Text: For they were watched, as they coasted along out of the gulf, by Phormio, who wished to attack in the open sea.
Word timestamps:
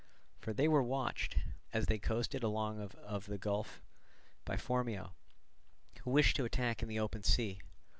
For 0.39 0.51
they 0.51 0.67
were 0.67 0.81
watched, 0.81 1.37
as 1.73 1.85
they 1.85 1.99
coasted 1.99 2.41
along 2.41 2.81
out 2.81 2.95
of 2.95 3.27
the 3.27 3.37
gulf, 3.37 3.83
by 4.45 4.55
Phormio, 4.57 5.11
who 6.01 6.09
wished 6.09 6.35
to 6.37 6.45
attack 6.45 6.81
in 6.81 6.89
the 6.89 6.97
open 6.99 7.21
sea. 7.21 7.59